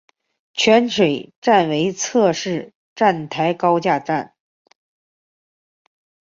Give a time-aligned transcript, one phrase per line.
[0.55, 4.33] 泉水站为侧式站台高架站。